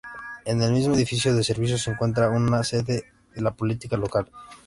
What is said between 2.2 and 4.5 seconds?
una sede de la Policía Local.